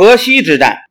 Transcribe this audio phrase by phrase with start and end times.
[0.00, 0.84] 河西之战，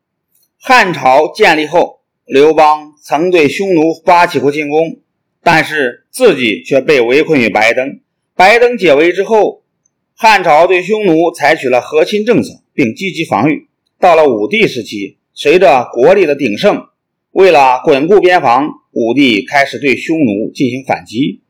[0.59, 4.99] 汉朝建立后，刘邦曾对匈奴发起过进攻，
[5.41, 8.01] 但是自己却被围困于白登。
[8.35, 9.63] 白登解围之后，
[10.13, 13.67] 汉朝对匈奴采取了和亲政策，并积极防御。
[13.99, 16.85] 到了武帝时期，随着国力的鼎盛，
[17.31, 21.41] 为了巩固边防，武帝开始对匈奴进行反击。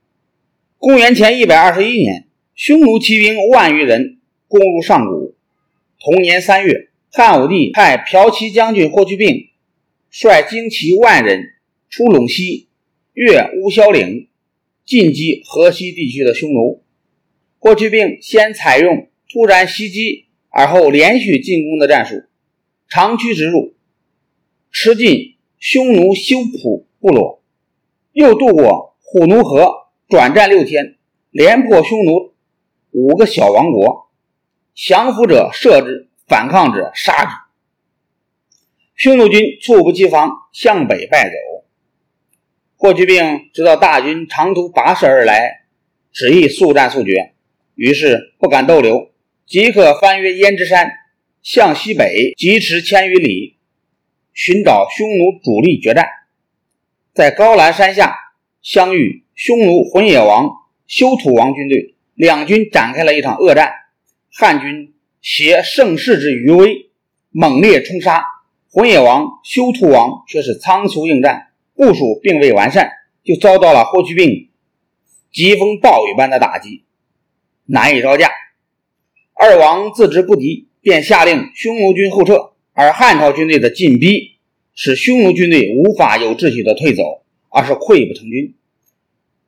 [0.77, 5.35] 公元前一百二十一年，匈奴骑兵万余人攻入上谷。
[5.99, 6.85] 同年三月。
[7.11, 9.49] 汉武帝派骠骑将军霍去病
[10.11, 11.53] 率精骑万人
[11.89, 12.67] 出陇西，
[13.13, 14.29] 越乌霄岭，
[14.85, 16.83] 进击河西地区的匈奴。
[17.57, 22.25] 霍去病先采用突然袭击，而后连续进攻的战术，
[22.87, 23.73] 长驱直入，
[24.71, 27.41] 吃尽匈奴修普部落，
[28.11, 30.97] 又渡过虎奴河，转战六天，
[31.31, 32.33] 连破匈奴
[32.91, 34.11] 五个小王国，
[34.75, 36.08] 降服者射之。
[36.29, 37.31] 反抗者杀之，
[38.95, 41.65] 匈奴军猝不及防，向北败走。
[42.75, 45.65] 霍去病知道大军长途跋涉而来，
[46.13, 47.33] 旨意速战速决，
[47.73, 49.11] 于是不敢逗留，
[49.47, 50.91] 即刻翻越胭脂山，
[51.41, 53.57] 向西北疾驰千余里，
[54.31, 56.07] 寻找匈奴主力决战。
[57.11, 58.15] 在高兰山下
[58.61, 60.47] 相遇匈奴浑野王、
[60.85, 63.73] 休土王军队，两军展开了一场恶战。
[64.31, 64.93] 汉军。
[65.21, 66.89] 挟盛世之余威，
[67.29, 68.23] 猛烈冲杀，
[68.71, 72.89] 浑野王、休屠王却是仓促应战，部署并未完善，
[73.23, 74.49] 就遭到了霍去病
[75.31, 76.85] 疾风暴雨般的打击，
[77.65, 78.31] 难以招架。
[79.33, 84.37] 二王自知不敌，便下令匈奴军后撤，而汉朝军队的进逼
[84.73, 88.55] 使匈奴军队无法有秩序的退走，而是溃不成军。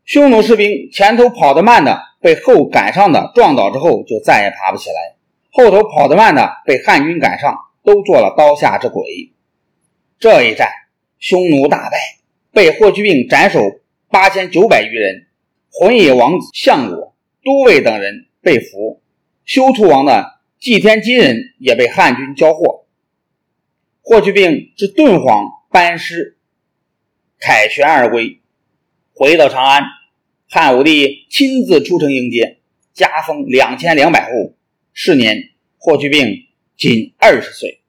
[0.03, 5.16] 匈奴士兵前头跑得慢的，被后赶上的撞倒之后，就再也爬不起来。
[5.52, 9.33] 后头跑得慢的被汉军赶上，都做了刀下之鬼。
[10.17, 10.69] 这一战，
[11.19, 11.97] 匈奴大败，
[12.52, 13.59] 被霍去病斩首
[14.09, 15.27] 八千九百余人，
[15.72, 19.01] 浑野王子相国、都尉等人被俘，
[19.44, 22.85] 休屠王的祭天金人也被汉军交获。
[24.01, 26.38] 霍去病之敦煌班师，
[27.40, 28.41] 凯旋而归，
[29.13, 29.84] 回到长安，
[30.50, 32.59] 汉武帝亲自出城迎接，
[32.94, 34.56] 加封两千两百户。
[34.94, 36.46] 是年，霍去病
[36.78, 37.79] 仅二十岁。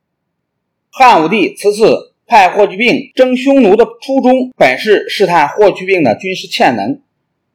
[0.90, 7.00] 汉武帝此次派霍去病征匈奴的初衷，本是试探霍去病的军事潜能。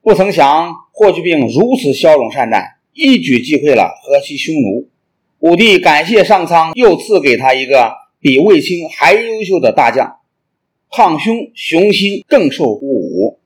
[0.02, 4.90] 不曾想，霍去病如此骁勇善战，一举击溃了河西匈奴。
[5.40, 10.20] 武帝感谢上苍，又赐给他一个比卫青还优秀的大将，
[10.92, 13.40] 抗匈雄心更受鼓舞。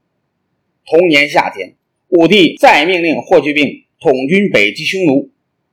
[0.85, 1.75] 同年夏天，
[2.09, 5.29] 武帝再命令霍去病统军北击匈奴。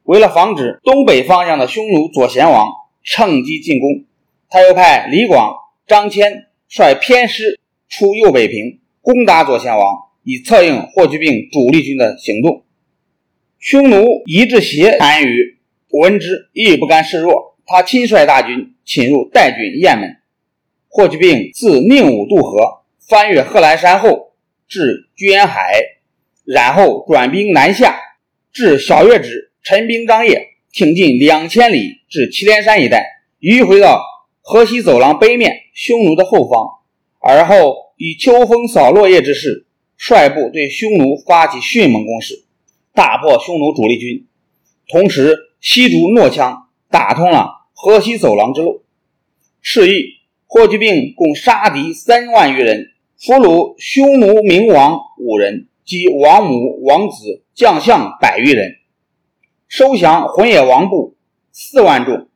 [0.09, 2.67] 为了防止东北方向的匈奴左贤王
[3.05, 4.07] 趁机进攻，
[4.49, 5.55] 他又派李广、
[5.87, 7.61] 张骞率偏师
[7.91, 12.65] 出右北平攻打左贤王，以策应霍去病主力军的行动。
[13.59, 15.59] 匈奴一至邪单于
[15.91, 20.17] 闻之亦不甘示弱，他亲率大军侵入代郡雁门。
[20.89, 24.33] 霍去病自宁武渡河，翻越贺兰山后
[24.67, 25.71] 至居延海，
[26.47, 27.95] 然后转兵南下
[28.51, 29.48] 至小月止。
[29.69, 33.05] 陈兵张掖挺进两千里至祁连山一带，
[33.39, 34.03] 迂回到
[34.41, 36.67] 河西走廊北面匈奴的后方，
[37.21, 39.67] 而后以秋风扫落叶之势，
[39.99, 42.47] 率部对匈奴发起迅猛攻势，
[42.95, 44.27] 大破匈奴主力军，
[44.89, 48.85] 同时西逐诺羌，打通了河西走廊之路。
[49.61, 50.03] 是役，
[50.47, 58.77] 霍去病共杀敌三万余人，俘虏匈奴明王五人及王母、王子、将相百余人。
[59.69, 61.15] 收降浑野王部
[61.53, 62.27] 四万众，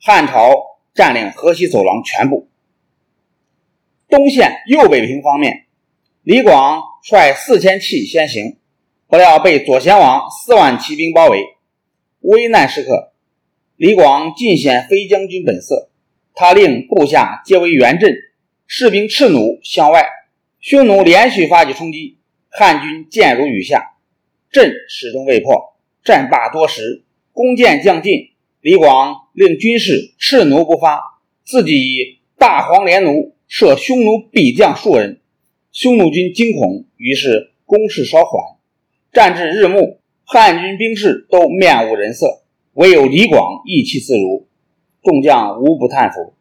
[0.00, 0.54] 汉朝
[0.94, 2.48] 占领河西走廊全部。
[4.08, 5.66] 东线右北平方面，
[6.22, 8.56] 李广率四千骑先行，
[9.06, 11.44] 不料被左贤王四万骑兵包围。
[12.20, 13.12] 危难时刻，
[13.76, 15.90] 李广尽显飞将军本色，
[16.34, 18.14] 他令部下皆为援阵，
[18.66, 20.06] 士兵赤弩向外。
[20.58, 22.18] 匈奴连续发起冲击，
[22.48, 23.92] 汉军箭如雨下，
[24.50, 25.77] 阵始终未破。
[26.08, 28.30] 战罢多时，弓箭将尽，
[28.62, 35.20] 李广令军士赤弩不发，自己以大黄连弩射匈奴必将数人，
[35.70, 38.56] 匈奴军惊恐，于是攻势稍缓。
[39.12, 42.40] 战至日暮，汉军兵士都面无人色，
[42.72, 44.48] 唯有李广意气自如，
[45.02, 46.32] 众将无不叹服。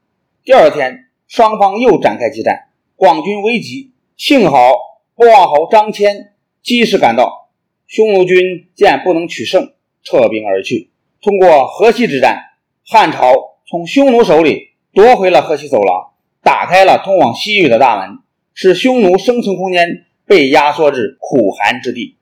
[0.45, 4.71] 第二天，双方又展开激战，广军危急，幸好
[5.13, 6.27] 波望侯张骞
[6.63, 7.46] 及时赶到。
[7.87, 9.71] 匈奴军见不能取胜，
[10.03, 10.89] 撤兵而去。
[11.21, 12.37] 通过河西之战，
[12.85, 13.33] 汉朝
[13.65, 16.11] 从匈奴手里夺回了河西走廊，
[16.43, 18.19] 打开了通往西域的大门，
[18.53, 22.16] 使匈奴生存空间被压缩至苦寒之地。